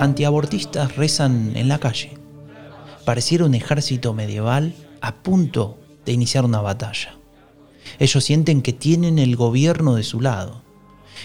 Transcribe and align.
antiabortistas 0.00 0.96
rezan 0.96 1.52
en 1.56 1.68
la 1.68 1.78
calle. 1.78 2.18
Pareciera 3.04 3.44
un 3.44 3.54
ejército 3.54 4.14
medieval 4.14 4.74
a 5.00 5.14
punto 5.14 5.78
de 6.04 6.12
iniciar 6.12 6.44
una 6.44 6.60
batalla. 6.60 7.14
Ellos 7.98 8.24
sienten 8.24 8.62
que 8.62 8.72
tienen 8.72 9.18
el 9.18 9.36
gobierno 9.36 9.94
de 9.94 10.02
su 10.02 10.20
lado. 10.20 10.62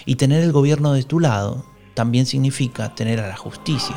Y 0.04 0.16
tener 0.16 0.42
el 0.42 0.52
gobierno 0.52 0.92
de 0.92 1.04
tu 1.04 1.20
lado 1.20 1.64
también 1.94 2.26
significa 2.26 2.94
tener 2.94 3.20
a 3.20 3.28
la 3.28 3.36
justicia. 3.36 3.96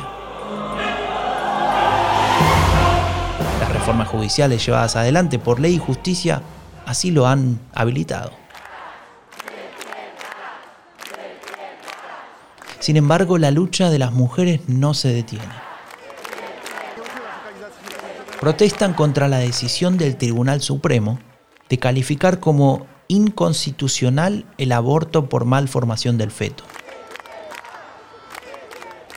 Las 3.60 3.72
reformas 3.72 4.08
judiciales 4.08 4.64
llevadas 4.64 4.96
adelante 4.96 5.38
por 5.38 5.60
ley 5.60 5.74
y 5.74 5.78
justicia 5.78 6.42
así 6.86 7.10
lo 7.10 7.26
han 7.26 7.60
habilitado. 7.74 8.39
Sin 12.80 12.96
embargo, 12.96 13.36
la 13.36 13.50
lucha 13.50 13.90
de 13.90 13.98
las 13.98 14.12
mujeres 14.12 14.62
no 14.66 14.94
se 14.94 15.08
detiene. 15.12 15.44
Protestan 18.40 18.94
contra 18.94 19.28
la 19.28 19.38
decisión 19.38 19.98
del 19.98 20.16
Tribunal 20.16 20.62
Supremo 20.62 21.18
de 21.68 21.78
calificar 21.78 22.40
como 22.40 22.86
inconstitucional 23.06 24.46
el 24.56 24.72
aborto 24.72 25.28
por 25.28 25.44
malformación 25.44 26.16
del 26.16 26.30
feto. 26.30 26.64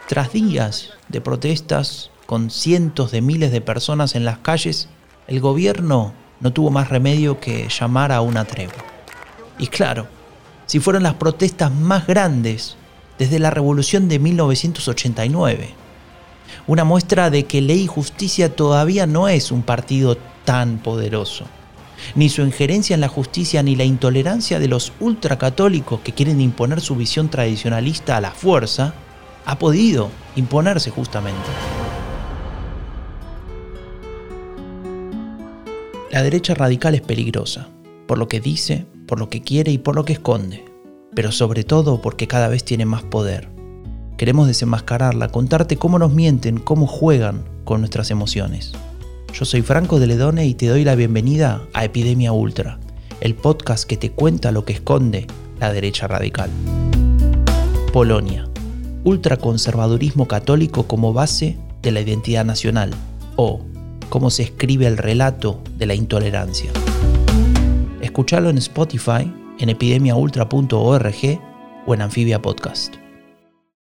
Tras 0.10 0.34
días 0.34 0.90
de 1.08 1.22
protestas 1.22 2.12
con 2.26 2.50
cientos 2.50 3.12
de 3.12 3.22
miles 3.22 3.54
de 3.54 3.62
personas 3.62 4.16
en 4.16 4.26
las 4.26 4.40
calles, 4.40 4.90
el 5.28 5.40
gobierno 5.40 6.14
no 6.42 6.52
tuvo 6.52 6.70
más 6.70 6.90
remedio 6.90 7.40
que 7.40 7.70
llamar 7.70 8.12
a 8.12 8.20
una 8.20 8.44
tregua. 8.44 8.84
Y 9.58 9.68
claro, 9.68 10.08
si 10.66 10.82
fueron 10.82 11.04
las 11.04 11.14
protestas 11.14 11.72
más 11.72 12.06
grandes 12.08 12.76
desde 13.18 13.40
la 13.40 13.50
revolución 13.50 14.08
de 14.08 14.20
1989. 14.20 15.70
Una 16.68 16.84
muestra 16.84 17.30
de 17.30 17.46
que 17.46 17.62
Ley 17.62 17.84
y 17.84 17.88
Justicia 17.88 18.56
todavía 18.56 19.06
no 19.06 19.28
es 19.28 19.52
un 19.52 19.64
partido 19.64 20.18
tan 20.46 20.78
poderoso. 20.78 21.46
Ni 22.16 22.30
su 22.30 22.42
injerencia 22.42 22.94
en 22.94 23.02
la 23.02 23.08
justicia 23.08 23.64
ni 23.64 23.76
la 23.76 23.86
intolerancia 23.86 24.60
de 24.60 24.68
los 24.68 24.92
ultracatólicos 25.00 26.02
que 26.02 26.12
quieren 26.12 26.42
imponer 26.42 26.82
su 26.82 26.96
visión 26.96 27.30
tradicionalista 27.30 28.18
a 28.18 28.22
la 28.22 28.32
fuerza 28.32 28.94
ha 29.46 29.58
podido 29.58 30.10
imponerse 30.36 30.90
justamente. 30.90 31.50
La 36.12 36.22
derecha 36.22 36.54
radical 36.54 36.94
es 36.94 37.02
peligrosa, 37.02 37.68
por 38.06 38.18
lo 38.18 38.28
que 38.28 38.40
dice, 38.40 38.86
por 39.08 39.20
lo 39.20 39.30
que 39.30 39.42
quiere 39.42 39.72
y 39.72 39.78
por 39.78 39.96
lo 39.96 40.06
que 40.06 40.14
esconde 40.14 40.73
pero 41.16 41.32
sobre 41.32 41.64
todo 41.64 42.02
porque 42.02 42.28
cada 42.28 42.48
vez 42.48 42.64
tiene 42.64 42.86
más 42.86 43.04
poder. 43.04 43.50
Queremos 44.18 44.48
desenmascararla, 44.48 45.30
contarte 45.30 45.78
cómo 45.78 46.00
nos 46.00 46.14
mienten, 46.14 46.60
cómo 46.60 46.88
juegan 46.88 47.44
con 47.66 47.82
nuestras 47.82 48.12
emociones. 48.12 48.72
Yo 49.34 49.46
soy 49.46 49.62
Franco 49.62 50.00
de 50.00 50.08
Ledone 50.08 50.46
y 50.46 50.54
te 50.54 50.68
doy 50.68 50.84
la 50.84 50.96
bienvenida 50.96 51.62
a 51.74 51.86
Epidemia 51.86 52.32
Ultra, 52.32 52.80
el 53.22 53.36
podcast 53.36 53.86
que 53.86 53.98
te 53.98 54.12
cuenta 54.12 54.52
lo 54.52 54.66
que 54.66 54.74
esconde 54.74 55.28
la 55.60 55.74
derecha 55.74 56.08
radical. 56.08 56.50
Polonia. 57.92 58.48
Ultraconservadurismo 59.04 60.28
católico 60.28 60.88
como 60.88 61.14
base 61.14 61.58
de 61.82 61.92
la 61.92 62.02
identidad 62.02 62.46
nacional. 62.46 62.92
O 63.36 63.62
cómo 64.10 64.30
se 64.30 64.44
escribe 64.44 64.88
el 64.88 64.98
relato 64.98 65.62
de 65.78 65.88
la 65.88 65.96
intolerancia. 65.96 66.72
Escuchalo 68.02 68.50
en 68.50 68.58
Spotify 68.60 69.32
en 69.64 69.70
epidemiaultra.org 69.70 71.40
o 71.86 71.94
en 71.94 72.02
Amphibia 72.02 72.42
Podcast. 72.42 73.03